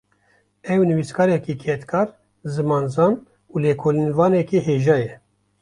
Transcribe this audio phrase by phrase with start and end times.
[0.73, 2.07] Ew, nivîskarekî kedkar,
[2.53, 3.13] zimanzan
[3.51, 5.13] û lêkolînvanekî hêja ye